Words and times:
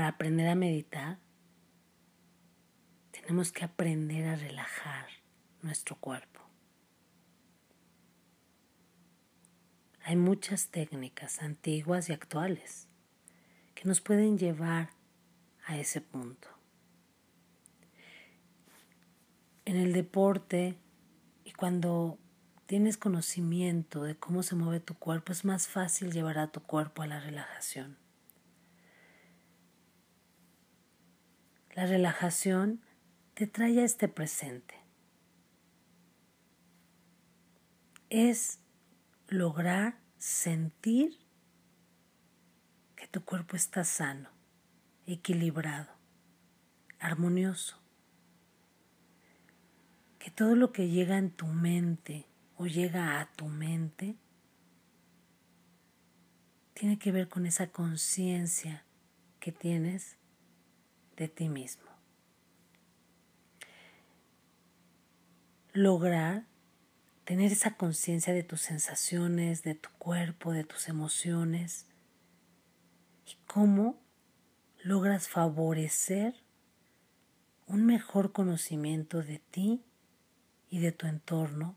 para 0.00 0.08
aprender 0.08 0.48
a 0.48 0.54
meditar, 0.54 1.18
tenemos 3.10 3.52
que 3.52 3.66
aprender 3.66 4.24
a 4.28 4.34
relajar 4.34 5.08
nuestro 5.60 5.94
cuerpo. 5.96 6.40
Hay 10.02 10.16
muchas 10.16 10.68
técnicas 10.68 11.42
antiguas 11.42 12.08
y 12.08 12.14
actuales 12.14 12.88
que 13.74 13.86
nos 13.86 14.00
pueden 14.00 14.38
llevar 14.38 14.88
a 15.66 15.76
ese 15.76 16.00
punto. 16.00 16.48
En 19.66 19.76
el 19.76 19.92
deporte 19.92 20.78
y 21.44 21.52
cuando 21.52 22.18
tienes 22.64 22.96
conocimiento 22.96 24.04
de 24.04 24.16
cómo 24.16 24.42
se 24.42 24.56
mueve 24.56 24.80
tu 24.80 24.94
cuerpo, 24.94 25.32
es 25.32 25.44
más 25.44 25.68
fácil 25.68 26.10
llevar 26.10 26.38
a 26.38 26.50
tu 26.50 26.62
cuerpo 26.62 27.02
a 27.02 27.06
la 27.06 27.20
relajación. 27.20 27.98
La 31.74 31.86
relajación 31.86 32.80
te 33.34 33.46
trae 33.46 33.80
a 33.80 33.84
este 33.84 34.08
presente. 34.08 34.74
Es 38.08 38.60
lograr 39.28 40.00
sentir 40.18 41.16
que 42.96 43.06
tu 43.06 43.24
cuerpo 43.24 43.54
está 43.54 43.84
sano, 43.84 44.30
equilibrado, 45.06 45.92
armonioso. 46.98 47.80
Que 50.18 50.30
todo 50.30 50.56
lo 50.56 50.72
que 50.72 50.88
llega 50.88 51.18
en 51.18 51.30
tu 51.30 51.46
mente 51.46 52.26
o 52.56 52.66
llega 52.66 53.20
a 53.20 53.32
tu 53.32 53.46
mente 53.46 54.16
tiene 56.74 56.98
que 56.98 57.12
ver 57.12 57.28
con 57.28 57.46
esa 57.46 57.68
conciencia 57.70 58.84
que 59.38 59.52
tienes 59.52 60.19
de 61.20 61.28
ti 61.28 61.50
mismo. 61.50 61.90
Lograr 65.74 66.46
tener 67.24 67.52
esa 67.52 67.76
conciencia 67.76 68.32
de 68.32 68.42
tus 68.42 68.62
sensaciones, 68.62 69.62
de 69.62 69.74
tu 69.74 69.90
cuerpo, 69.98 70.52
de 70.52 70.64
tus 70.64 70.88
emociones 70.88 71.86
y 73.26 73.36
cómo 73.46 74.00
logras 74.82 75.28
favorecer 75.28 76.42
un 77.66 77.84
mejor 77.84 78.32
conocimiento 78.32 79.22
de 79.22 79.40
ti 79.40 79.84
y 80.70 80.78
de 80.78 80.90
tu 80.90 81.06
entorno 81.06 81.76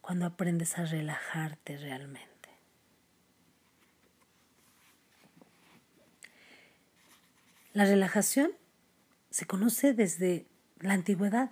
cuando 0.00 0.26
aprendes 0.26 0.78
a 0.78 0.84
relajarte 0.84 1.76
realmente. 1.76 2.29
La 7.72 7.84
relajación 7.84 8.50
se 9.30 9.46
conoce 9.46 9.94
desde 9.94 10.46
la 10.80 10.94
antigüedad 10.94 11.50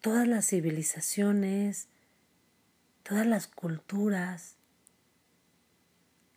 todas 0.00 0.26
las 0.26 0.46
civilizaciones, 0.46 1.88
todas 3.02 3.26
las 3.26 3.46
culturas 3.46 4.54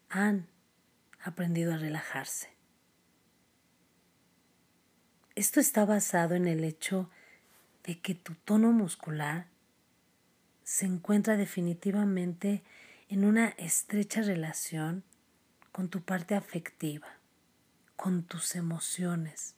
han 0.10 0.48
aprendido 1.22 1.74
a 1.74 1.78
relajarse. 1.78 2.50
Esto 5.36 5.60
está 5.60 5.86
basado 5.86 6.36
en 6.36 6.48
el 6.48 6.64
hecho 6.64 7.10
de 7.86 8.00
que 8.00 8.14
tu 8.14 8.34
tono 8.34 8.72
muscular 8.72 9.46
se 10.64 10.86
encuentra 10.86 11.38
definitivamente 11.38 12.62
en 13.08 13.24
una 13.24 13.50
estrecha 13.50 14.22
relación 14.22 15.04
con 15.72 15.90
tu 15.90 16.02
parte 16.02 16.36
afectiva, 16.36 17.08
con 17.96 18.24
tus 18.24 18.56
emociones, 18.56 19.56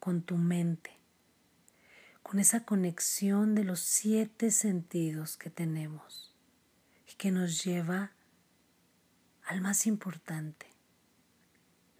con 0.00 0.22
tu 0.22 0.36
mente 0.36 0.98
con 2.28 2.40
esa 2.40 2.66
conexión 2.66 3.54
de 3.54 3.64
los 3.64 3.80
siete 3.80 4.50
sentidos 4.50 5.38
que 5.38 5.48
tenemos 5.48 6.30
y 7.10 7.14
que 7.14 7.30
nos 7.30 7.64
lleva 7.64 8.12
al 9.46 9.62
más 9.62 9.86
importante, 9.86 10.66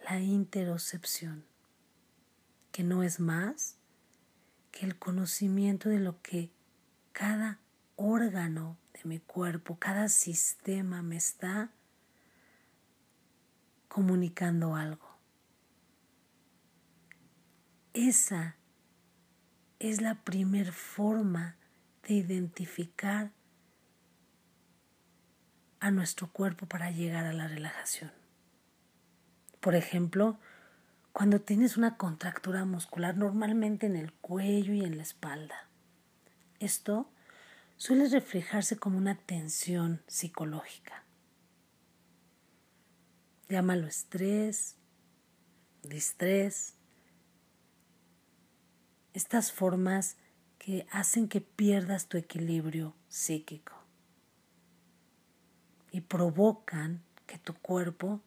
la 0.05 0.21
interocepción, 0.21 1.47
que 2.73 2.85
no 2.85 3.03
es 3.03 3.21
más 3.21 3.79
que 4.71 4.85
el 4.85 4.99
conocimiento 4.99 5.89
de 5.89 5.99
lo 5.99 6.21
que 6.21 6.51
cada 7.13 7.59
órgano 7.97 8.77
de 8.93 9.09
mi 9.09 9.21
cuerpo, 9.21 9.79
cada 9.79 10.11
sistema 10.11 11.01
me 11.01 11.17
está 11.17 11.71
comunicando 13.89 14.77
algo. 14.77 15.19
Esa 17.95 18.57
es 19.79 20.01
la 20.01 20.17
primer 20.23 20.73
forma 20.73 21.57
de 22.07 22.15
identificar 22.15 23.33
a 25.81 25.91
nuestro 25.91 26.31
cuerpo 26.33 26.67
para 26.67 26.91
llegar 26.91 27.27
a 27.27 27.33
la 27.33 27.49
relajación. 27.49 28.13
Por 29.61 29.75
ejemplo, 29.75 30.39
cuando 31.13 31.41
tienes 31.41 31.77
una 31.77 31.97
contractura 31.97 32.65
muscular 32.65 33.17
normalmente 33.17 33.87
en 33.87 33.97
el 33.97 34.13
cuello 34.13 34.73
y 34.73 34.85
en 34.85 34.97
la 34.97 35.03
espalda. 35.03 35.69
Esto 36.61 37.11
suele 37.77 38.09
reflejarse 38.09 38.77
como 38.77 38.99
una 38.99 39.17
tensión 39.17 40.03
psicológica. 40.07 41.05
Llámalo 43.49 43.87
estrés, 43.87 44.77
distrés, 45.83 46.75
estas 49.15 49.53
formas 49.53 50.17
que 50.59 50.87
hacen 50.91 51.29
que 51.29 51.41
pierdas 51.41 52.07
tu 52.07 52.19
equilibrio 52.19 52.95
psíquico 53.09 53.73
y 55.91 56.03
provocan 56.03 57.03
que 57.27 57.39
tu 57.39 57.55
cuerpo 57.55 58.21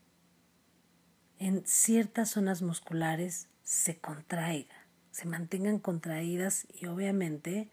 en 1.40 1.66
ciertas 1.66 2.31
zonas 2.31 2.62
musculares 2.62 3.48
se 3.64 4.00
contraiga, 4.00 4.76
se 5.12 5.28
mantengan 5.28 5.80
contraídas 5.80 6.68
y 6.70 6.88
obviamente 6.88 7.70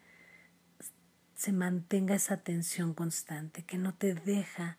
se 1.35 1.51
mantenga 1.51 2.15
esa 2.15 2.37
tensión 2.37 2.93
constante 2.93 3.63
que 3.63 3.77
no 3.77 3.93
te 3.93 4.13
deja 4.13 4.77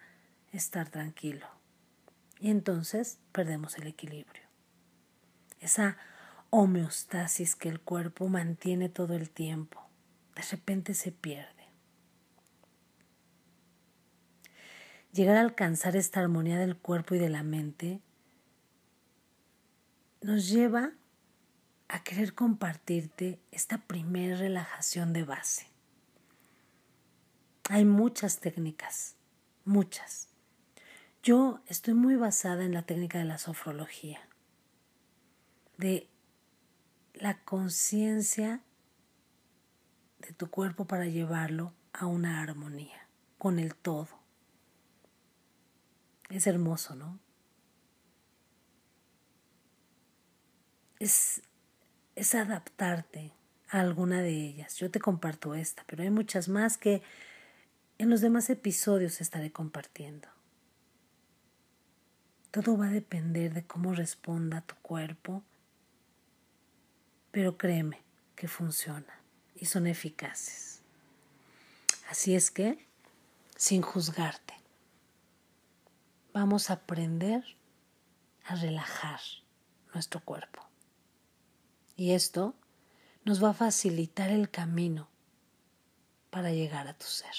estar 0.53 0.88
tranquilo. 0.91 1.59
Y 2.40 2.50
entonces 2.50 3.18
perdemos 3.32 3.76
el 3.76 3.86
equilibrio. 3.86 4.42
Esa 5.60 5.98
homeostasis 6.48 7.54
que 7.54 7.68
el 7.68 7.80
cuerpo 7.80 8.28
mantiene 8.28 8.88
todo 8.88 9.14
el 9.14 9.30
tiempo. 9.30 9.86
De 10.34 10.42
repente 10.42 10.94
se 10.94 11.12
pierde. 11.12 11.68
Llegar 15.12 15.36
a 15.36 15.40
alcanzar 15.40 15.96
esta 15.96 16.20
armonía 16.20 16.58
del 16.58 16.76
cuerpo 16.76 17.14
y 17.14 17.18
de 17.18 17.28
la 17.28 17.42
mente 17.42 18.00
nos 20.22 20.48
lleva 20.48 20.92
a 21.88 22.02
querer 22.04 22.34
compartirte 22.34 23.40
esta 23.50 23.78
primera 23.78 24.36
relajación 24.36 25.12
de 25.12 25.24
base. 25.24 25.66
Hay 27.68 27.84
muchas 27.84 28.38
técnicas, 28.38 29.16
muchas. 29.64 30.29
Yo 31.22 31.60
estoy 31.66 31.92
muy 31.92 32.16
basada 32.16 32.64
en 32.64 32.72
la 32.72 32.82
técnica 32.82 33.19
de 33.19 33.26
la 33.26 33.36
sofrología, 33.36 34.20
de 35.76 36.08
la 37.12 37.38
conciencia 37.44 38.62
de 40.19 40.32
tu 40.32 40.48
cuerpo 40.48 40.86
para 40.86 41.04
llevarlo 41.04 41.75
a 41.92 42.06
una 42.06 42.41
armonía 42.41 43.06
con 43.36 43.59
el 43.59 43.75
todo. 43.75 44.09
Es 46.30 46.47
hermoso, 46.47 46.94
¿no? 46.94 47.19
Es, 51.00 51.42
es 52.15 52.34
adaptarte 52.34 53.34
a 53.68 53.80
alguna 53.80 54.22
de 54.22 54.30
ellas. 54.30 54.77
Yo 54.77 54.91
te 54.91 55.00
comparto 55.00 55.54
esta, 55.54 55.84
pero 55.86 56.03
hay 56.03 56.10
muchas 56.10 56.48
más 56.48 56.78
que 56.78 57.03
en 57.98 58.09
los 58.09 58.22
demás 58.22 58.48
episodios 58.48 59.21
estaré 59.21 59.53
compartiendo. 59.53 60.40
Todo 62.50 62.76
va 62.76 62.86
a 62.86 62.91
depender 62.91 63.54
de 63.54 63.64
cómo 63.64 63.94
responda 63.94 64.60
tu 64.62 64.74
cuerpo 64.76 65.44
pero 67.30 67.56
créeme 67.56 68.02
que 68.34 68.48
funcionan 68.48 69.18
y 69.54 69.66
son 69.66 69.86
eficaces. 69.86 70.82
Así 72.08 72.34
es 72.34 72.50
que, 72.50 72.86
sin 73.56 73.82
juzgarte, 73.82 74.54
vamos 76.32 76.70
a 76.70 76.74
aprender 76.74 77.44
a 78.44 78.56
relajar 78.56 79.20
nuestro 79.94 80.20
cuerpo. 80.20 80.66
Y 81.96 82.12
esto 82.12 82.54
nos 83.24 83.42
va 83.42 83.50
a 83.50 83.54
facilitar 83.54 84.30
el 84.30 84.50
camino 84.50 85.08
para 86.30 86.50
llegar 86.50 86.88
a 86.88 86.94
tu 86.94 87.06
ser 87.06 87.34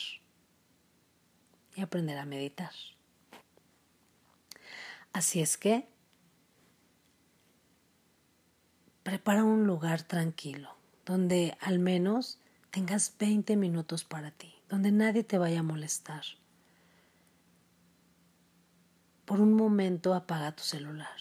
y 1.76 1.82
aprender 1.82 2.18
a 2.18 2.26
meditar. 2.26 2.72
Así 5.14 5.42
es 5.42 5.58
que 5.58 5.88
prepara 9.04 9.44
un 9.44 9.66
lugar 9.66 10.04
tranquilo, 10.04 10.76
donde 11.06 11.58
al 11.60 11.80
menos 11.80 12.40
tengas 12.72 13.16
20 13.20 13.56
minutos 13.58 14.04
para 14.04 14.32
ti, 14.32 14.54
donde 14.70 14.92
nadie 14.92 15.24
te 15.24 15.38
vaya 15.38 15.60
a 15.60 15.64
molestar. 15.64 16.24
Por 19.26 19.42
un 19.42 19.54
momento 19.54 20.14
apaga 20.14 20.56
tu 20.56 20.64
celular. 20.64 21.18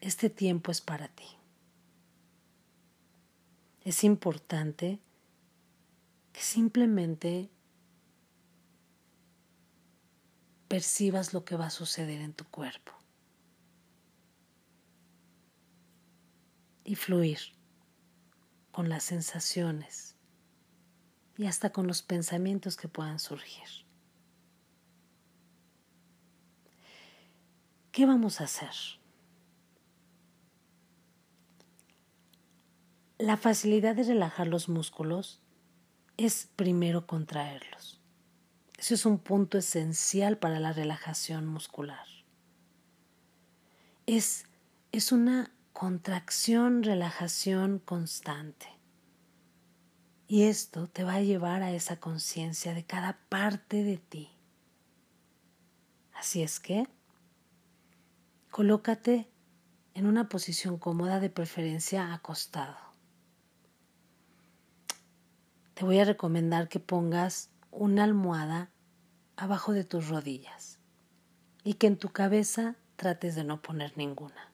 Este 0.00 0.30
tiempo 0.30 0.70
es 0.70 0.80
para 0.80 1.08
ti. 1.08 1.26
Es 3.82 4.02
importante 4.02 5.00
que 6.32 6.40
simplemente 6.40 7.50
percibas 10.76 11.32
lo 11.32 11.42
que 11.42 11.56
va 11.56 11.68
a 11.68 11.70
suceder 11.70 12.20
en 12.20 12.34
tu 12.34 12.44
cuerpo. 12.44 12.92
Y 16.84 16.96
fluir 16.96 17.38
con 18.72 18.90
las 18.90 19.02
sensaciones 19.04 20.16
y 21.38 21.46
hasta 21.46 21.70
con 21.70 21.86
los 21.86 22.02
pensamientos 22.02 22.76
que 22.76 22.88
puedan 22.88 23.18
surgir. 23.18 23.66
¿Qué 27.90 28.04
vamos 28.04 28.42
a 28.42 28.44
hacer? 28.44 28.74
La 33.16 33.38
facilidad 33.38 33.96
de 33.96 34.04
relajar 34.04 34.46
los 34.46 34.68
músculos 34.68 35.40
es 36.18 36.50
primero 36.54 37.06
contraerlos. 37.06 38.02
Ese 38.78 38.94
es 38.94 39.06
un 39.06 39.18
punto 39.18 39.58
esencial 39.58 40.38
para 40.38 40.60
la 40.60 40.72
relajación 40.72 41.46
muscular. 41.46 42.06
Es, 44.06 44.44
es 44.92 45.12
una 45.12 45.50
contracción, 45.72 46.82
relajación 46.82 47.78
constante. 47.78 48.66
Y 50.28 50.44
esto 50.44 50.88
te 50.88 51.04
va 51.04 51.14
a 51.14 51.22
llevar 51.22 51.62
a 51.62 51.72
esa 51.72 51.98
conciencia 52.00 52.74
de 52.74 52.84
cada 52.84 53.18
parte 53.28 53.84
de 53.84 53.98
ti. 53.98 54.30
Así 56.14 56.42
es 56.42 56.60
que, 56.60 56.88
colócate 58.50 59.28
en 59.94 60.06
una 60.06 60.28
posición 60.28 60.78
cómoda, 60.78 61.20
de 61.20 61.30
preferencia 61.30 62.12
acostado. 62.12 62.76
Te 65.74 65.84
voy 65.84 65.98
a 65.98 66.04
recomendar 66.04 66.68
que 66.68 66.80
pongas 66.80 67.50
una 67.76 68.04
almohada 68.04 68.70
abajo 69.36 69.72
de 69.72 69.84
tus 69.84 70.08
rodillas 70.08 70.78
y 71.62 71.74
que 71.74 71.86
en 71.86 71.98
tu 71.98 72.10
cabeza 72.10 72.76
trates 72.96 73.34
de 73.34 73.44
no 73.44 73.60
poner 73.60 73.96
ninguna. 73.96 74.52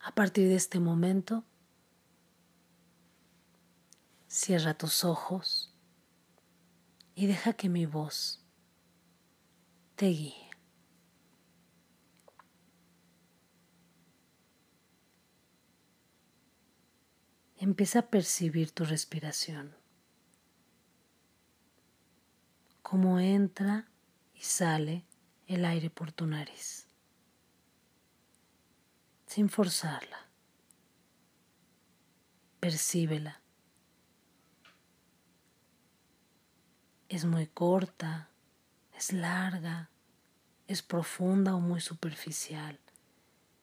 A 0.00 0.14
partir 0.14 0.48
de 0.48 0.54
este 0.54 0.80
momento, 0.80 1.44
cierra 4.28 4.74
tus 4.74 5.04
ojos 5.04 5.74
y 7.14 7.26
deja 7.26 7.52
que 7.52 7.68
mi 7.68 7.84
voz 7.84 8.42
te 9.96 10.06
guíe. 10.06 10.49
Empieza 17.60 17.98
a 17.98 18.06
percibir 18.06 18.72
tu 18.72 18.86
respiración, 18.86 19.76
cómo 22.80 23.20
entra 23.20 23.86
y 24.34 24.40
sale 24.40 25.04
el 25.46 25.66
aire 25.66 25.90
por 25.90 26.10
tu 26.10 26.26
nariz, 26.26 26.88
sin 29.26 29.50
forzarla. 29.50 30.26
Percíbela. 32.60 33.42
Es 37.10 37.26
muy 37.26 37.46
corta, 37.46 38.30
es 38.96 39.12
larga, 39.12 39.90
es 40.66 40.80
profunda 40.80 41.54
o 41.54 41.60
muy 41.60 41.82
superficial, 41.82 42.80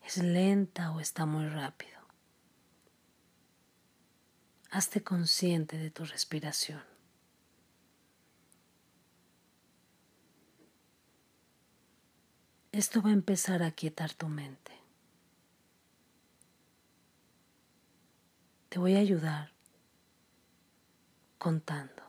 es 0.03 0.17
lenta 0.17 0.91
o 0.91 0.99
está 0.99 1.25
muy 1.25 1.47
rápido. 1.47 1.96
Hazte 4.69 5.01
consciente 5.01 5.77
de 5.77 5.91
tu 5.91 6.03
respiración. 6.03 6.81
Esto 12.73 13.01
va 13.01 13.09
a 13.09 13.13
empezar 13.13 13.63
a 13.63 13.71
quietar 13.71 14.13
tu 14.13 14.27
mente. 14.27 14.71
Te 18.69 18.77
voy 18.77 18.95
a 18.95 18.99
ayudar 18.99 19.53
contando. 21.37 22.03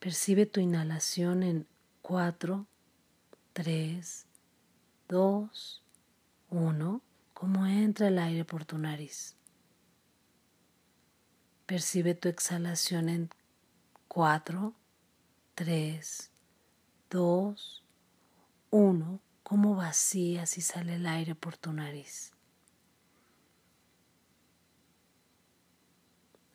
Percibe 0.00 0.46
tu 0.46 0.60
inhalación 0.60 1.42
en 1.42 1.66
4, 2.02 2.66
3, 3.52 4.26
2, 5.08 5.82
1, 6.50 7.02
como 7.34 7.66
entra 7.66 8.08
el 8.08 8.18
aire 8.18 8.44
por 8.44 8.64
tu 8.64 8.78
nariz. 8.78 9.36
Percibe 11.66 12.14
tu 12.14 12.28
exhalación 12.28 13.08
en 13.08 13.30
4, 14.08 14.74
3, 15.54 16.30
2, 17.10 17.84
1, 18.70 19.20
cómo 19.42 19.74
vacías 19.74 20.58
y 20.58 20.60
sale 20.60 20.96
el 20.96 21.06
aire 21.06 21.34
por 21.34 21.56
tu 21.56 21.72
nariz. 21.72 22.32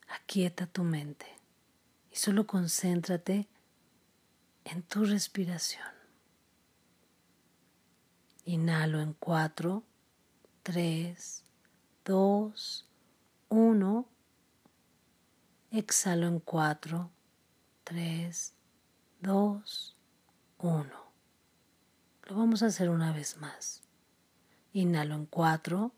Aquieta 0.09 0.67
tu 0.67 0.83
mente 0.83 1.25
y 2.11 2.15
solo 2.15 2.45
concéntrate 2.45 3.47
en 4.65 4.83
tu 4.83 5.05
respiración. 5.05 5.87
Inhalo 8.45 9.01
en 9.01 9.13
4, 9.13 9.83
3, 10.63 11.43
2, 12.05 12.87
1 13.49 14.18
Exhalo 15.71 16.25
en 16.25 16.39
4, 16.39 17.11
3, 17.83 18.53
2, 19.21 19.97
1. 20.57 20.89
Lo 22.23 22.35
vamos 22.35 22.63
a 22.63 22.65
hacer 22.65 22.89
una 22.89 23.13
vez 23.13 23.37
más. 23.37 23.83
Inhalo 24.73 25.13
en 25.13 25.27
4, 25.27 25.91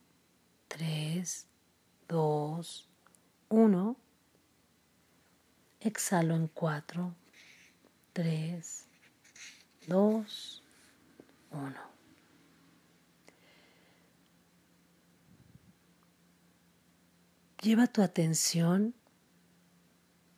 3, 0.68 1.48
2, 2.10 2.90
1. 3.48 3.98
Exhalo 5.80 6.36
en 6.36 6.48
4, 6.50 7.16
3, 8.12 8.88
2, 9.88 10.64
1. 11.52 11.76
Lleva 17.62 17.88
tu 17.88 18.02
atención 18.02 18.96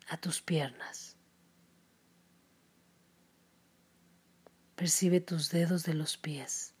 a 0.08 0.16
tus 0.16 0.42
piernas. 0.42 1.16
Percibe 4.76 5.20
tus 5.20 5.50
dedos 5.50 5.84
de 5.84 5.94
los 5.94 6.16
pies. 6.16 6.74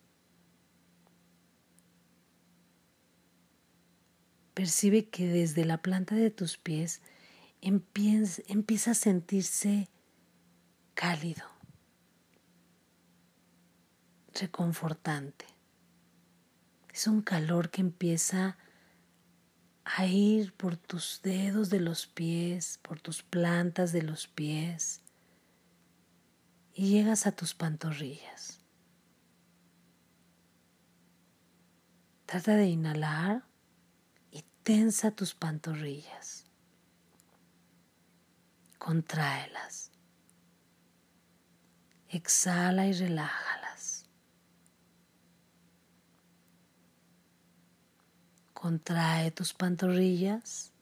Percibe 4.54 5.08
que 5.08 5.26
desde 5.26 5.64
la 5.64 5.82
planta 5.82 6.14
de 6.14 6.30
tus 6.30 6.58
pies 6.58 7.02
empieza, 7.60 8.90
a 8.90 8.94
sentirse 8.94 9.88
cálido, 10.94 11.44
reconfortante. 14.34 15.46
Es 16.92 17.06
un 17.06 17.22
calor 17.22 17.70
que 17.70 17.80
empieza 17.80 18.56
a 19.84 20.06
ir 20.06 20.54
por 20.54 20.76
tus 20.76 21.20
dedos 21.22 21.68
de 21.70 21.80
los 21.80 22.06
pies, 22.06 22.78
por 22.82 23.00
tus 23.00 23.22
plantas 23.22 23.92
de 23.92 24.02
los 24.02 24.26
pies 24.26 25.02
y 26.72 26.88
llegas 26.90 27.26
a 27.26 27.32
tus 27.32 27.54
pantorrillas. 27.54 28.60
Trata 32.26 32.56
de 32.56 32.66
inhalar 32.66 33.44
y 34.30 34.42
tensa 34.62 35.10
tus 35.10 35.34
pantorrillas. 35.34 36.46
Contráelas. 38.78 39.92
Exhala 42.08 42.86
y 42.86 42.92
relájalas. 42.92 43.63
Contrae 48.64 49.30
tus 49.30 49.52
pantorrillas. 49.52 50.72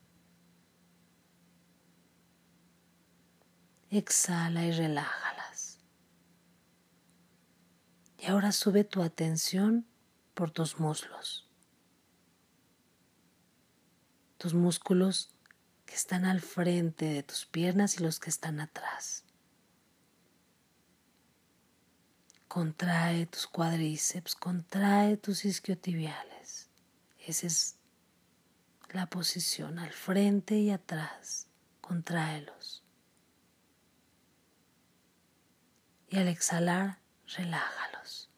exhala 3.89 4.63
y 4.65 4.71
relájalas. 4.71 5.79
Y 8.17 8.27
ahora 8.27 8.53
sube 8.53 8.85
tu 8.85 9.01
atención 9.01 9.85
por 10.33 10.49
tus 10.49 10.79
muslos. 10.79 11.51
Tus 14.37 14.53
músculos 14.53 15.35
que 15.85 15.95
están 15.95 16.23
al 16.23 16.39
frente 16.39 17.03
de 17.03 17.21
tus 17.21 17.45
piernas 17.45 17.99
y 17.99 18.03
los 18.03 18.21
que 18.21 18.29
están 18.29 18.61
atrás. 18.61 19.25
Contrae 22.47 23.25
tus 23.25 23.45
cuádriceps, 23.45 24.35
contrae 24.35 25.17
tus 25.17 25.43
isquiotibiales. 25.43 26.32
Esa 27.25 27.47
es 27.47 27.77
la 28.91 29.07
posición 29.07 29.79
al 29.79 29.91
frente 29.91 30.55
y 30.55 30.71
atrás. 30.71 31.47
Contráelos. 31.79 32.83
Y 36.09 36.17
al 36.17 36.27
exhalar, 36.27 36.99
relájalos. 37.27 38.29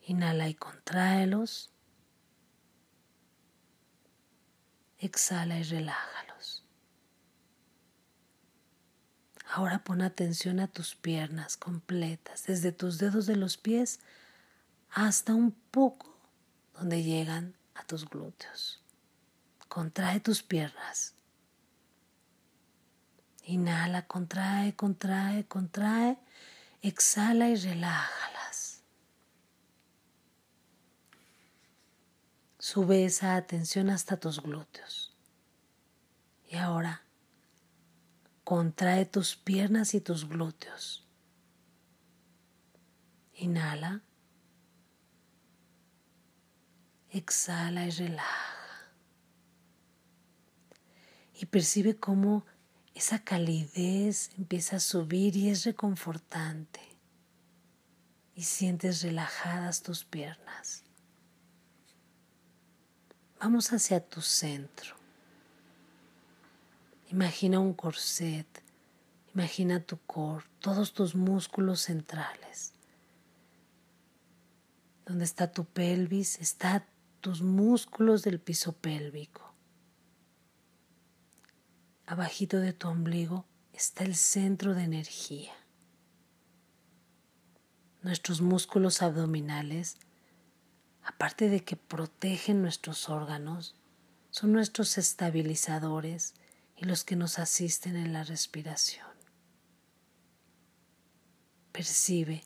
Inhala 0.00 0.48
y 0.48 0.54
contráelos. 0.54 1.70
Exhala 4.98 5.58
y 5.58 5.62
relájalos. 5.64 6.27
Ahora 9.50 9.82
pon 9.82 10.02
atención 10.02 10.60
a 10.60 10.68
tus 10.68 10.94
piernas 10.94 11.56
completas, 11.56 12.44
desde 12.44 12.70
tus 12.70 12.98
dedos 12.98 13.24
de 13.26 13.36
los 13.36 13.56
pies 13.56 13.98
hasta 14.90 15.34
un 15.34 15.52
poco 15.52 16.14
donde 16.74 17.02
llegan 17.02 17.56
a 17.74 17.84
tus 17.84 18.08
glúteos. 18.08 18.82
Contrae 19.68 20.20
tus 20.20 20.42
piernas. 20.42 21.14
Inhala, 23.44 24.06
contrae, 24.06 24.76
contrae, 24.76 25.46
contrae. 25.46 26.18
Exhala 26.82 27.48
y 27.48 27.56
relájalas. 27.56 28.82
Sube 32.58 33.06
esa 33.06 33.36
atención 33.36 33.88
hasta 33.88 34.18
tus 34.18 34.42
glúteos. 34.42 35.16
Y 36.50 36.56
ahora 36.56 37.07
contrae 38.48 39.04
tus 39.04 39.36
piernas 39.36 39.92
y 39.92 40.00
tus 40.00 40.26
glúteos. 40.26 41.06
Inhala. 43.34 44.02
Exhala 47.10 47.84
y 47.84 47.90
relaja. 47.90 48.90
Y 51.34 51.44
percibe 51.44 51.98
cómo 51.98 52.46
esa 52.94 53.18
calidez 53.18 54.30
empieza 54.38 54.76
a 54.76 54.80
subir 54.80 55.36
y 55.36 55.50
es 55.50 55.66
reconfortante. 55.66 56.80
Y 58.34 58.44
sientes 58.44 59.02
relajadas 59.02 59.82
tus 59.82 60.06
piernas. 60.06 60.84
Vamos 63.38 63.74
hacia 63.74 64.00
tu 64.00 64.22
centro. 64.22 64.97
Imagina 67.10 67.58
un 67.58 67.72
corset. 67.72 68.46
Imagina 69.34 69.80
tu 69.80 69.98
core, 69.98 70.44
todos 70.60 70.92
tus 70.92 71.14
músculos 71.14 71.80
centrales. 71.80 72.72
Donde 75.06 75.24
está 75.24 75.52
tu 75.52 75.64
pelvis, 75.64 76.38
está 76.38 76.86
tus 77.20 77.40
músculos 77.40 78.22
del 78.22 78.40
piso 78.40 78.72
pélvico. 78.72 79.54
Abajito 82.06 82.58
de 82.58 82.72
tu 82.72 82.88
ombligo 82.88 83.46
está 83.72 84.04
el 84.04 84.16
centro 84.16 84.74
de 84.74 84.82
energía. 84.82 85.52
Nuestros 88.02 88.40
músculos 88.40 89.02
abdominales, 89.02 89.96
aparte 91.02 91.48
de 91.48 91.64
que 91.64 91.76
protegen 91.76 92.60
nuestros 92.60 93.08
órganos, 93.08 93.74
son 94.30 94.52
nuestros 94.52 94.98
estabilizadores 94.98 96.34
y 96.80 96.84
los 96.84 97.04
que 97.04 97.16
nos 97.16 97.38
asisten 97.38 97.96
en 97.96 98.12
la 98.12 98.24
respiración. 98.24 99.06
Percibe 101.72 102.44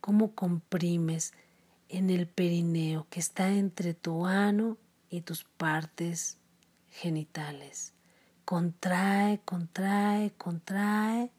cómo 0.00 0.34
comprimes 0.34 1.32
en 1.88 2.10
el 2.10 2.26
perineo 2.26 3.06
que 3.10 3.20
está 3.20 3.48
entre 3.50 3.94
tu 3.94 4.26
ano 4.26 4.78
y 5.10 5.22
tus 5.22 5.44
partes 5.44 6.38
genitales. 6.90 7.94
Contrae, 8.44 9.40
contrae, 9.44 10.32
contrae 10.32 11.30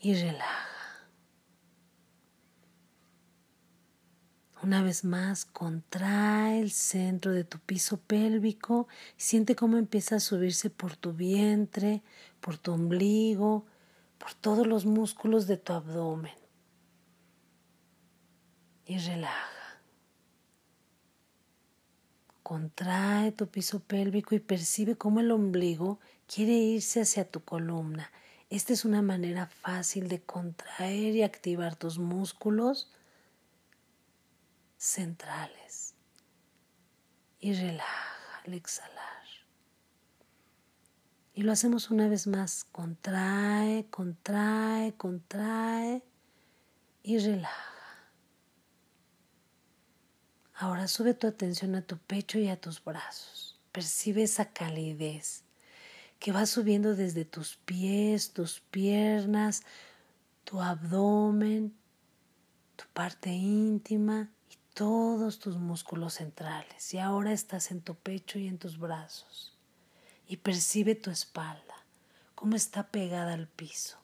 y 0.00 0.14
relaja. 0.14 0.79
Una 4.62 4.82
vez 4.82 5.04
más, 5.04 5.46
contrae 5.46 6.60
el 6.60 6.70
centro 6.70 7.32
de 7.32 7.44
tu 7.44 7.58
piso 7.58 7.98
pélvico 7.98 8.88
y 9.16 9.22
siente 9.22 9.56
cómo 9.56 9.78
empieza 9.78 10.16
a 10.16 10.20
subirse 10.20 10.68
por 10.68 10.96
tu 10.96 11.14
vientre, 11.14 12.02
por 12.40 12.58
tu 12.58 12.72
ombligo, 12.72 13.64
por 14.18 14.34
todos 14.34 14.66
los 14.66 14.84
músculos 14.84 15.46
de 15.46 15.56
tu 15.56 15.72
abdomen 15.72 16.34
y 18.84 18.98
relaja. 18.98 19.80
Contrae 22.42 23.32
tu 23.32 23.46
piso 23.46 23.80
pélvico 23.80 24.34
y 24.34 24.40
percibe 24.40 24.94
cómo 24.94 25.20
el 25.20 25.30
ombligo 25.30 26.00
quiere 26.26 26.52
irse 26.52 27.00
hacia 27.00 27.24
tu 27.24 27.42
columna. 27.44 28.10
Esta 28.50 28.74
es 28.74 28.84
una 28.84 29.00
manera 29.00 29.46
fácil 29.46 30.08
de 30.08 30.20
contraer 30.20 31.14
y 31.14 31.22
activar 31.22 31.76
tus 31.76 31.98
músculos 31.98 32.90
centrales. 34.80 35.94
Y 37.38 37.52
relaja 37.52 38.42
al 38.44 38.54
exhalar. 38.54 38.98
Y 41.34 41.42
lo 41.42 41.52
hacemos 41.52 41.90
una 41.90 42.08
vez 42.08 42.26
más. 42.26 42.64
Contrae, 42.64 43.86
contrae, 43.90 44.94
contrae 44.94 46.02
y 47.02 47.18
relaja. 47.18 47.74
Ahora 50.54 50.88
sube 50.88 51.14
tu 51.14 51.26
atención 51.26 51.74
a 51.74 51.82
tu 51.82 51.96
pecho 51.96 52.38
y 52.38 52.48
a 52.48 52.60
tus 52.60 52.82
brazos. 52.82 53.58
Percibe 53.72 54.22
esa 54.22 54.52
calidez 54.52 55.44
que 56.18 56.32
va 56.32 56.44
subiendo 56.44 56.94
desde 56.94 57.24
tus 57.24 57.56
pies, 57.56 58.32
tus 58.32 58.60
piernas, 58.60 59.62
tu 60.44 60.60
abdomen, 60.60 61.74
tu 62.76 62.84
parte 62.92 63.30
íntima 63.30 64.30
todos 64.80 65.38
tus 65.38 65.58
músculos 65.58 66.14
centrales. 66.14 66.94
Y 66.94 66.98
ahora 66.98 67.32
estás 67.32 67.70
en 67.70 67.82
tu 67.82 67.96
pecho 67.96 68.38
y 68.38 68.48
en 68.48 68.56
tus 68.56 68.78
brazos. 68.78 69.54
Y 70.26 70.38
percibe 70.38 70.94
tu 70.94 71.10
espalda, 71.10 71.84
cómo 72.34 72.56
está 72.56 72.88
pegada 72.88 73.34
al 73.34 73.46
piso. 73.46 73.98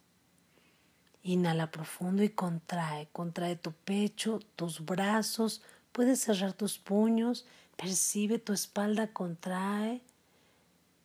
Inhala 1.22 1.70
profundo 1.70 2.22
y 2.22 2.28
contrae, 2.28 3.08
contrae 3.10 3.56
tu 3.56 3.72
pecho, 3.72 4.40
tus 4.54 4.84
brazos, 4.84 5.62
Puedes 5.96 6.20
cerrar 6.20 6.52
tus 6.52 6.78
puños, 6.78 7.46
percibe 7.78 8.38
tu 8.38 8.52
espalda, 8.52 9.14
contrae 9.14 10.02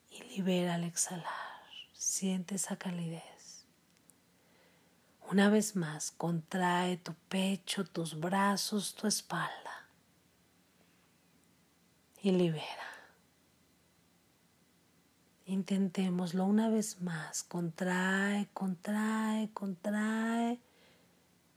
y 0.09 0.21
libera 0.35 0.75
al 0.75 0.83
exhalar. 0.83 1.23
Siente 1.93 2.55
esa 2.55 2.75
calidez. 2.75 3.30
Una 5.31 5.49
vez 5.49 5.77
más, 5.77 6.11
contrae 6.11 6.97
tu 6.97 7.13
pecho, 7.29 7.85
tus 7.85 8.19
brazos, 8.19 8.93
tu 8.95 9.07
espalda 9.07 9.87
y 12.21 12.31
libera. 12.31 12.89
Intentémoslo 15.45 16.45
una 16.45 16.69
vez 16.69 17.01
más. 17.01 17.43
Contrae, 17.43 18.49
contrae, 18.53 19.49
contrae. 19.53 20.59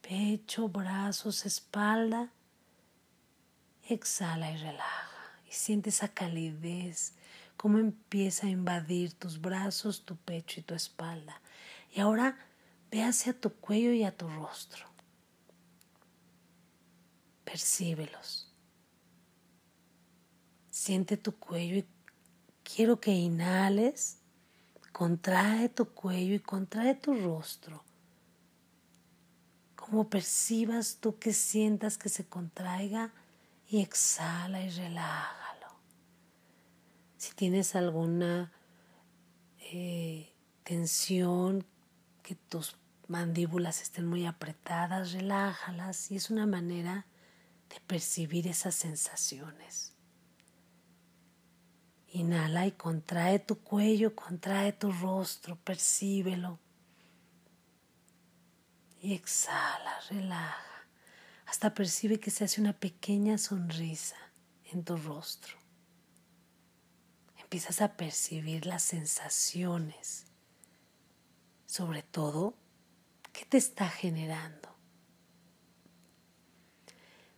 Pecho, 0.01 0.69
brazos, 0.69 1.45
espalda 1.45 2.31
Exhala 3.89 4.51
y 4.51 4.57
relaja. 4.57 5.11
Y 5.49 5.53
siente 5.53 5.91
esa 5.91 6.09
calidez, 6.09 7.15
cómo 7.57 7.79
empieza 7.79 8.47
a 8.47 8.51
invadir 8.51 9.15
tus 9.15 9.41
brazos, 9.41 10.05
tu 10.05 10.17
pecho 10.17 10.61
y 10.61 10.63
tu 10.63 10.75
espalda. 10.75 11.41
Y 11.93 12.01
ahora 12.01 12.39
ve 12.95 13.03
hacia 13.03 13.33
tu 13.33 13.53
cuello 13.53 13.93
y 13.93 14.05
a 14.05 14.17
tu 14.17 14.29
rostro. 14.29 14.87
Percíbelos. 17.45 18.55
Siente 20.71 21.17
tu 21.17 21.37
cuello 21.37 21.79
y 21.79 21.87
quiero 22.63 23.01
que 23.01 23.11
inhales. 23.11 24.21
Contrae 24.93 25.69
tu 25.71 25.87
cuello 25.87 26.37
y 26.37 26.39
contrae 26.39 26.95
tu 26.95 27.15
rostro. 27.15 27.83
Como 29.75 30.09
percibas 30.09 30.99
tú 31.01 31.19
que 31.19 31.33
sientas 31.33 31.99
que 31.99 32.09
se 32.09 32.25
contraiga 32.29 33.13
y 33.67 33.81
exhala 33.81 34.63
y 34.63 34.71
relájalo. 34.71 35.67
Si 37.17 37.35
tienes 37.35 37.75
alguna 37.75 38.53
eh, 39.59 40.33
tensión, 40.63 41.67
que 42.25 42.35
tus 42.35 42.77
mandíbulas 43.15 43.81
estén 43.81 44.07
muy 44.07 44.27
apretadas, 44.27 45.13
relájalas 45.13 46.11
y 46.11 46.17
es 46.17 46.31
una 46.31 46.47
manera 46.47 47.07
de 47.69 47.79
percibir 47.79 48.49
esas 48.49 48.75
sensaciones. 48.75 49.95
Inhala 52.09 52.67
y 52.67 52.73
contrae 52.73 53.39
tu 53.39 53.61
cuello, 53.61 54.17
contrae 54.17 54.73
tu 54.73 54.91
rostro, 54.91 55.55
percíbelo. 55.55 56.59
Y 59.01 59.15
exhala, 59.15 60.01
relaja, 60.11 60.89
hasta 61.47 61.73
percibe 61.73 62.19
que 62.19 62.33
se 62.33 62.43
hace 62.43 62.61
una 62.61 62.73
pequeña 62.73 63.39
sonrisa 63.39 64.17
en 64.73 64.83
tu 64.83 64.97
rostro. 64.97 65.57
Empiezas 67.39 67.81
a 67.81 67.97
percibir 67.97 68.67
las 68.67 68.83
sensaciones, 68.83 70.27
sobre 71.67 72.03
todo, 72.03 72.57
¿qué 73.35 73.45
te 73.45 73.59
está 73.59 73.91
generando? 73.91 74.71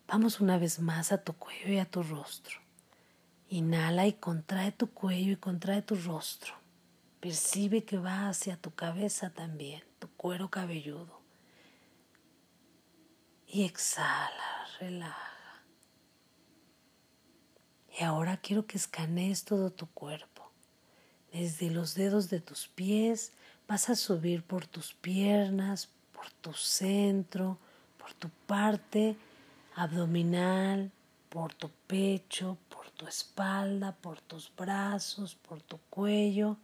Vamos 0.07 0.41
una 0.41 0.59
vez 0.59 0.79
más 0.79 1.11
a 1.11 1.25
tu 1.25 1.33
cuello 1.33 1.73
y 1.73 1.79
a 1.79 1.91
tu 1.91 2.05
rostro. 2.05 2.61
Inhala 3.49 4.07
y 4.07 4.13
contrae 4.13 4.71
tu 4.71 4.93
cuello 4.93 5.33
y 5.33 5.37
contrae 5.37 5.83
tu 5.83 5.97
rostro. 5.97 6.55
Percibe 7.19 7.85
que 7.85 7.97
va 7.97 8.29
hacia 8.29 8.57
tu 8.57 8.73
cabeza 8.75 9.31
también, 9.31 9.83
tu 9.99 10.09
cuero 10.11 10.51
cabelludo. 10.51 11.23
Y 13.49 13.65
exhala, 13.65 14.67
relaja. 14.79 15.65
Y 17.99 18.05
ahora 18.05 18.37
quiero 18.37 18.67
que 18.67 18.77
escanees 18.77 19.45
todo 19.45 19.73
tu 19.73 19.87
cuerpo. 19.87 20.53
Desde 21.33 21.71
los 21.71 21.95
dedos 21.95 22.29
de 22.29 22.41
tus 22.41 22.69
pies 22.69 23.33
vas 23.69 23.89
a 23.91 23.97
subir 23.97 24.43
por 24.43 24.67
tus 24.67 24.95
piernas, 24.95 25.89
por 26.13 26.31
tu 26.31 26.53
centro, 26.53 27.59
por 27.99 28.15
tu 28.15 28.29
parte 28.47 29.17
abdominal, 29.75 30.91
por 31.29 31.55
tu 31.55 31.71
pecho, 31.87 32.57
por 32.69 32.91
tu 32.91 33.07
espalda, 33.07 33.93
por 33.93 34.21
tus 34.21 34.55
brazos, 34.55 35.35
por 35.35 35.61
tu 35.63 35.79
cuello, 35.91 36.57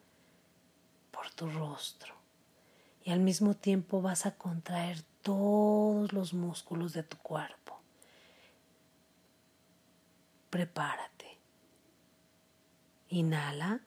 por 1.11 1.31
tu 1.31 1.49
rostro. 1.51 2.15
Y 3.05 3.11
al 3.11 3.21
mismo 3.21 3.55
tiempo 3.55 4.01
vas 4.01 4.27
a 4.27 4.37
contraer 4.37 5.03
todos 5.23 6.13
los 6.13 6.33
músculos 6.33 6.93
de 6.93 7.03
tu 7.03 7.17
cuerpo. 7.19 7.81
Prepárate. 10.51 11.39
Inhala. 13.09 13.81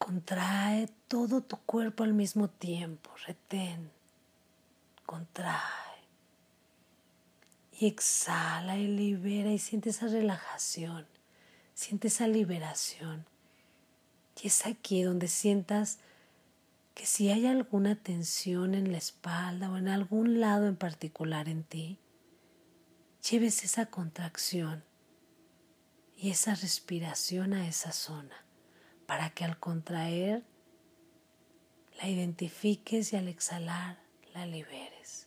Contrae 0.00 0.88
todo 1.08 1.42
tu 1.42 1.58
cuerpo 1.58 2.04
al 2.04 2.14
mismo 2.14 2.48
tiempo. 2.48 3.10
Retén. 3.26 3.90
Contrae 5.04 5.60
y 7.78 7.86
exhala 7.86 8.78
y 8.78 8.88
libera 8.88 9.52
y 9.52 9.58
siente 9.58 9.90
esa 9.90 10.06
relajación, 10.08 11.06
siente 11.74 12.08
esa 12.08 12.28
liberación. 12.28 13.26
Y 14.42 14.46
es 14.46 14.66
aquí 14.66 15.02
donde 15.02 15.28
sientas 15.28 15.98
que 16.94 17.04
si 17.04 17.30
hay 17.30 17.46
alguna 17.46 17.94
tensión 17.94 18.74
en 18.74 18.92
la 18.92 18.98
espalda 18.98 19.70
o 19.70 19.76
en 19.76 19.88
algún 19.88 20.40
lado 20.40 20.66
en 20.66 20.76
particular 20.76 21.46
en 21.48 21.62
ti, 21.62 21.98
lleves 23.30 23.64
esa 23.64 23.86
contracción 23.86 24.82
y 26.16 26.30
esa 26.30 26.54
respiración 26.54 27.52
a 27.52 27.68
esa 27.68 27.92
zona 27.92 28.49
para 29.10 29.30
que 29.30 29.44
al 29.44 29.58
contraer 29.58 30.44
la 32.00 32.08
identifiques 32.08 33.12
y 33.12 33.16
al 33.16 33.26
exhalar 33.26 33.98
la 34.34 34.46
liberes. 34.46 35.26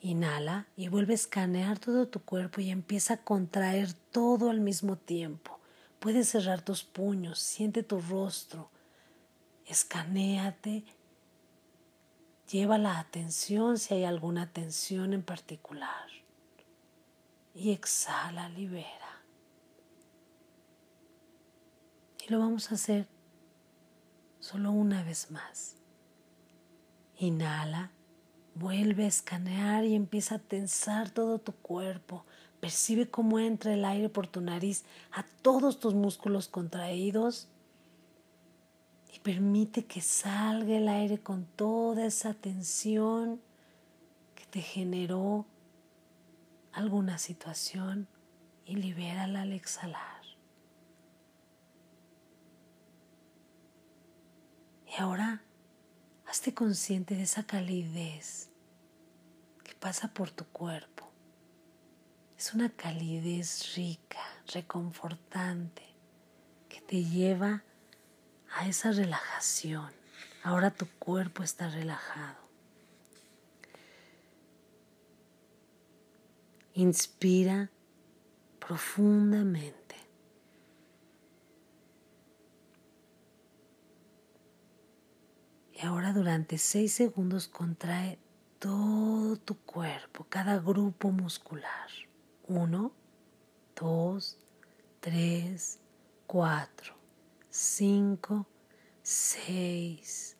Inhala 0.00 0.66
y 0.74 0.88
vuelve 0.88 1.12
a 1.12 1.14
escanear 1.14 1.78
todo 1.78 2.08
tu 2.08 2.20
cuerpo 2.24 2.60
y 2.60 2.70
empieza 2.70 3.14
a 3.14 3.22
contraer 3.22 3.92
todo 3.92 4.50
al 4.50 4.58
mismo 4.58 4.96
tiempo. 4.96 5.60
Puedes 6.00 6.30
cerrar 6.30 6.60
tus 6.60 6.82
puños, 6.82 7.38
siente 7.38 7.84
tu 7.84 8.00
rostro, 8.00 8.72
escanéate, 9.64 10.82
lleva 12.50 12.76
la 12.76 12.98
atención 12.98 13.78
si 13.78 13.94
hay 13.94 14.02
alguna 14.02 14.52
tensión 14.52 15.12
en 15.12 15.22
particular 15.22 16.08
y 17.54 17.70
exhala, 17.70 18.48
libera. 18.48 19.07
Lo 22.28 22.38
vamos 22.38 22.70
a 22.70 22.76
hacer 22.76 23.08
solo 24.38 24.70
una 24.70 25.02
vez 25.02 25.30
más. 25.30 25.76
Inhala 27.18 27.90
Vuelve 28.58 29.04
a 29.04 29.08
escanear 29.08 29.84
y 29.84 29.94
empieza 29.94 30.34
a 30.34 30.38
tensar 30.40 31.10
todo 31.10 31.38
tu 31.38 31.52
cuerpo. 31.52 32.24
Percibe 32.58 33.08
cómo 33.08 33.38
entra 33.38 33.72
el 33.72 33.84
aire 33.84 34.08
por 34.08 34.26
tu 34.26 34.40
nariz 34.40 34.84
a 35.12 35.22
todos 35.42 35.78
tus 35.78 35.94
músculos 35.94 36.48
contraídos 36.48 37.46
y 39.14 39.20
permite 39.20 39.84
que 39.84 40.00
salga 40.00 40.76
el 40.76 40.88
aire 40.88 41.18
con 41.18 41.44
toda 41.44 42.04
esa 42.04 42.34
tensión 42.34 43.40
que 44.34 44.44
te 44.46 44.60
generó 44.60 45.46
alguna 46.72 47.18
situación 47.18 48.08
y 48.64 48.74
libérala 48.74 49.42
al 49.42 49.52
exhalar. 49.52 50.17
Y 54.98 55.00
ahora 55.00 55.42
hazte 56.26 56.54
consciente 56.54 57.14
de 57.14 57.22
esa 57.22 57.44
calidez 57.44 58.48
pasa 59.78 60.08
por 60.08 60.30
tu 60.30 60.44
cuerpo. 60.46 61.10
Es 62.36 62.54
una 62.54 62.70
calidez 62.70 63.74
rica, 63.74 64.20
reconfortante, 64.52 65.82
que 66.68 66.80
te 66.80 67.04
lleva 67.04 67.64
a 68.54 68.68
esa 68.68 68.92
relajación. 68.92 69.92
Ahora 70.42 70.70
tu 70.70 70.86
cuerpo 70.98 71.42
está 71.42 71.68
relajado. 71.68 72.38
Inspira 76.74 77.70
profundamente. 78.60 79.77
Y 85.80 85.86
ahora 85.86 86.12
durante 86.12 86.58
seis 86.58 86.92
segundos 86.92 87.46
contrae 87.46 88.18
todo 88.58 89.36
tu 89.36 89.56
cuerpo, 89.58 90.26
cada 90.28 90.58
grupo 90.58 91.12
muscular. 91.12 91.88
Uno, 92.48 92.90
dos, 93.76 94.36
tres, 94.98 95.78
cuatro, 96.26 96.94
cinco, 97.48 98.44
seis. 99.02 100.36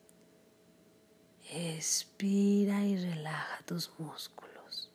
Expira 1.50 2.84
y 2.84 2.96
relaja 2.96 3.62
tus 3.64 3.92
músculos. 3.96 4.90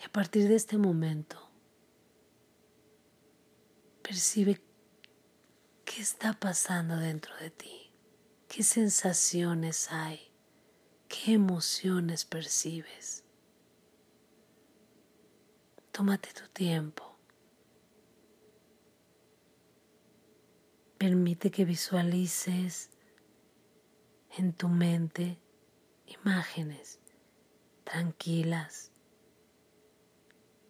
Y 0.00 0.04
a 0.04 0.08
partir 0.10 0.48
de 0.48 0.56
este 0.56 0.78
momento, 0.78 1.47
percibe 4.08 4.58
¿Qué 5.84 6.00
está 6.00 6.32
pasando 6.32 6.96
dentro 6.96 7.36
de 7.36 7.50
ti? 7.50 7.92
¿Qué 8.48 8.62
sensaciones 8.62 9.92
hay? 9.92 10.32
¿Qué 11.08 11.34
emociones 11.34 12.24
percibes? 12.24 13.22
Tómate 15.92 16.32
tu 16.32 16.48
tiempo. 16.48 17.18
Permite 20.96 21.50
que 21.50 21.66
visualices 21.66 22.88
en 24.38 24.54
tu 24.54 24.68
mente 24.68 25.38
imágenes 26.06 26.98
tranquilas. 27.84 28.90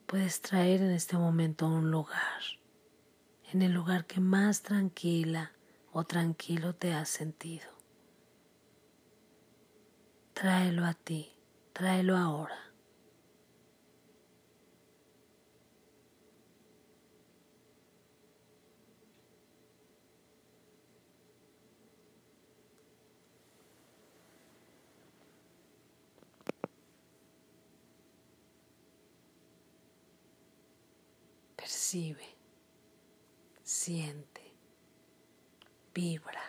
Puedes 0.07 0.41
traer 0.41 0.83
en 0.83 0.91
este 0.91 1.17
momento 1.17 1.67
a 1.67 1.69
un 1.69 1.93
lugar 1.93 2.58
en 3.53 3.63
el 3.63 3.73
lugar 3.73 4.07
que 4.07 4.21
más 4.21 4.63
tranquila 4.63 5.53
o 5.93 6.05
tranquilo 6.05 6.75
te 6.75 6.93
has 6.93 7.09
sentido. 7.09 7.67
Tráelo 10.35 10.85
a 10.85 10.95
ti, 10.95 11.33
tráelo 11.73 12.17
ahora. 12.17 12.69
percibe 31.69 32.38
siente, 33.69 34.55
vibra. 35.93 36.41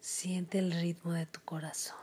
Siente 0.00 0.58
el 0.58 0.72
ritmo 0.72 1.12
de 1.12 1.26
tu 1.26 1.42
corazón. 1.42 1.98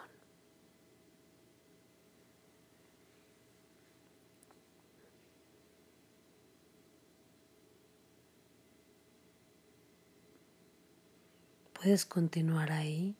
Puedes 11.73 12.05
continuar 12.05 12.71
ahí. 12.71 13.15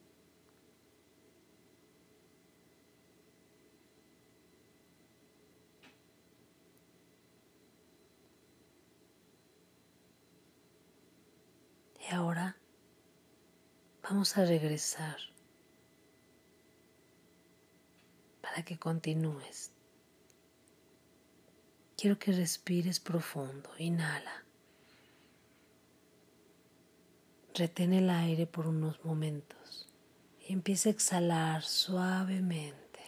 Ahora 12.12 12.58
vamos 14.04 14.38
a 14.38 14.43
regresar 14.43 15.15
para 18.41 18.63
que 18.63 18.78
continúes. 18.78 19.71
Quiero 21.95 22.19
que 22.19 22.34
respires 22.34 23.00
profundo. 23.00 23.69
Inhala. 23.78 24.43
Retén 27.54 27.93
el 27.93 28.10
aire 28.10 28.45
por 28.45 28.67
unos 28.67 29.06
momentos 29.06 29.88
y 30.45 30.52
empieza 30.52 30.89
a 30.89 30.91
exhalar 30.91 31.63
suavemente. 31.63 33.00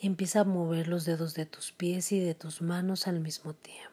Y 0.00 0.06
empieza 0.06 0.40
a 0.40 0.44
mover 0.44 0.88
los 0.88 1.04
dedos 1.04 1.34
de 1.34 1.44
tus 1.44 1.72
pies 1.72 2.10
y 2.12 2.20
de 2.20 2.34
tus 2.34 2.62
manos 2.62 3.06
al 3.06 3.20
mismo 3.20 3.52
tiempo. 3.52 3.91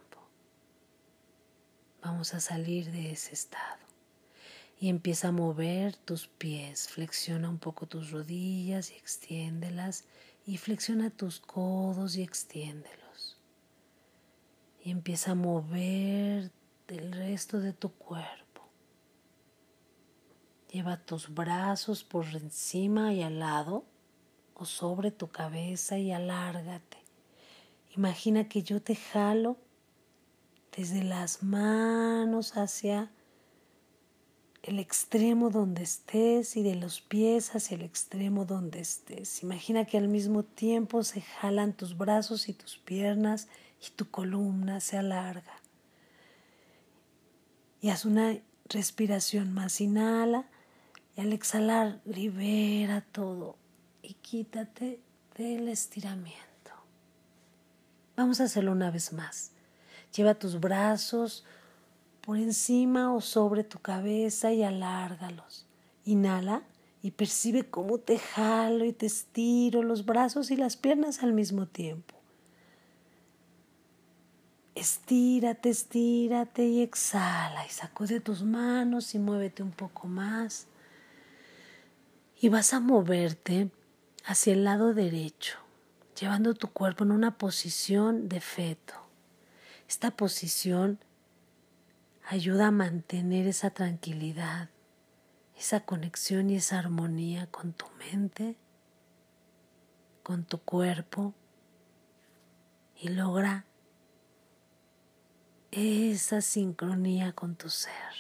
Vamos 2.02 2.34
a 2.34 2.40
salir 2.40 2.92
de 2.92 3.12
ese 3.12 3.34
estado. 3.34 3.80
Y 4.80 4.88
empieza 4.88 5.30
a 5.30 5.34
mover 5.34 5.96
tus 5.98 6.28
pies. 6.28 6.88
Flexiona 6.88 7.50
un 7.50 7.58
poco 7.58 7.88
tus 7.88 8.12
rodillas 8.12 8.92
y 8.92 8.96
extiéndelas. 8.96 10.06
Y 10.46 10.58
flexiona 10.58 11.10
tus 11.10 11.40
codos 11.40 12.16
y 12.16 12.24
extiéndelos. 12.24 13.38
Y 14.82 14.92
empieza 14.92 15.32
a 15.32 15.36
mover 15.36 16.52
del 16.88 17.12
resto 17.12 17.60
de 17.60 17.74
tu 17.74 17.92
cuerpo. 17.92 18.70
Lleva 20.72 20.98
tus 20.98 21.34
brazos 21.34 22.04
por 22.04 22.26
encima 22.28 23.14
y 23.14 23.24
al 23.24 23.40
lado 23.40 23.86
o 24.54 24.66
sobre 24.66 25.12
tu 25.12 25.30
cabeza 25.30 25.98
y 25.98 26.12
alárgate. 26.12 26.98
Imagina 27.96 28.48
que 28.48 28.64
yo 28.64 28.82
te 28.82 28.96
jalo 28.96 29.58
desde 30.80 31.04
las 31.04 31.44
manos 31.44 32.56
hacia 32.56 33.12
el 34.64 34.80
extremo 34.80 35.50
donde 35.50 35.84
estés 35.84 36.56
y 36.56 36.64
de 36.64 36.76
los 36.76 37.02
pies 37.02 37.54
hacia 37.54 37.76
el 37.76 37.82
extremo 37.82 38.46
donde 38.46 38.80
estés. 38.80 39.44
Imagina 39.44 39.84
que 39.84 39.98
al 39.98 40.08
mismo 40.08 40.44
tiempo 40.44 41.04
se 41.04 41.20
jalan 41.20 41.74
tus 41.74 41.98
brazos 41.98 42.48
y 42.48 42.54
tus 42.54 42.78
piernas 42.78 43.50
y 43.86 43.92
tu 43.92 44.10
columna 44.10 44.80
se 44.80 44.98
alarga 44.98 45.54
y 47.82 47.90
haz 47.90 48.06
una 48.06 48.38
respiración 48.70 49.54
más. 49.54 49.82
Inhala 49.82 50.46
y 51.18 51.20
al 51.20 51.34
exhalar 51.34 52.00
libera 52.06 53.02
todo 53.12 53.58
y 54.02 54.14
quítate 54.14 55.02
del 55.36 55.68
estiramiento. 55.68 56.40
Vamos 58.16 58.40
a 58.40 58.46
hacerlo 58.46 58.72
una 58.72 58.92
vez 58.92 59.12
más. 59.12 59.52
Lleva 60.16 60.36
tus 60.36 60.60
brazos 60.60 61.44
por 62.22 62.38
encima 62.38 63.14
o 63.14 63.22
sobre 63.22 63.64
tu 63.64 63.80
cabeza 63.80 64.52
y 64.52 64.64
alárgalos. 64.64 65.66
Inhala 66.06 66.64
y 67.02 67.12
percibe 67.12 67.70
cómo 67.70 67.98
te 67.98 68.20
jalo 68.20 68.86
y 68.86 68.94
te 68.94 69.06
estiro 69.06 69.84
los 69.84 70.06
brazos 70.06 70.52
y 70.52 70.56
las 70.56 70.76
piernas 70.76 71.24
al 71.24 71.34
mismo 71.34 71.66
tiempo. 71.66 72.16
Estírate, 74.76 75.70
estírate 75.70 76.66
y 76.66 76.82
exhala 76.82 77.66
y 77.66 77.70
sacude 77.70 78.20
tus 78.20 78.44
manos 78.44 79.14
y 79.14 79.20
muévete 79.20 79.64
un 79.64 79.72
poco 79.72 80.08
más. 80.08 80.68
Y 82.40 82.48
vas 82.50 82.74
a 82.74 82.80
moverte 82.80 83.70
hacia 84.26 84.54
el 84.54 84.64
lado 84.64 84.94
derecho, 84.94 85.58
llevando 86.20 86.54
tu 86.54 86.70
cuerpo 86.70 87.04
en 87.04 87.12
una 87.12 87.38
posición 87.38 88.30
de 88.30 88.40
feto. 88.40 88.94
Esta 89.90 90.12
posición 90.12 91.00
ayuda 92.28 92.68
a 92.68 92.72
mantener 92.72 93.48
esa 93.48 93.72
tranquilidad, 93.72 94.70
esa 95.58 95.80
conexión 95.80 96.52
y 96.52 96.58
esa 96.58 96.78
armonía 96.78 97.48
con 97.48 97.74
tu 97.74 97.88
mente, 97.98 98.56
con 100.22 100.46
tu 100.46 100.60
cuerpo 100.60 101.34
y 103.02 103.08
logra 103.10 103.66
esa 105.72 106.42
sincronía 106.42 107.34
con 107.34 107.56
tu 107.56 107.72
ser. 107.72 108.14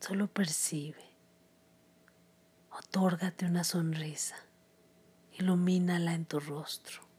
Solo 0.00 0.26
percibe, 0.26 1.04
otórgate 2.72 3.46
una 3.46 3.62
sonrisa, 3.62 4.34
ilumínala 5.38 6.12
en 6.12 6.26
tu 6.26 6.40
rostro. 6.40 7.11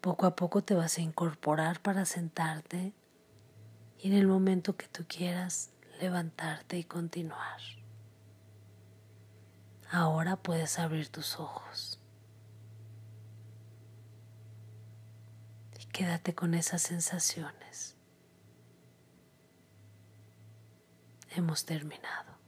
Poco 0.00 0.26
a 0.26 0.34
poco 0.34 0.62
te 0.62 0.74
vas 0.74 0.98
a 0.98 1.02
incorporar 1.02 1.80
para 1.80 2.04
sentarte 2.04 2.94
y 3.98 4.08
en 4.08 4.14
el 4.14 4.26
momento 4.26 4.76
que 4.76 4.88
tú 4.88 5.04
quieras 5.06 5.72
levantarte 6.00 6.78
y 6.78 6.84
continuar. 6.84 7.60
Ahora 9.90 10.36
puedes 10.36 10.78
abrir 10.78 11.08
tus 11.08 11.38
ojos. 11.38 12.00
Quédate 15.92 16.34
con 16.34 16.54
esas 16.54 16.80
sensaciones. 16.80 17.94
Hemos 21.36 21.66
terminado. 21.66 22.29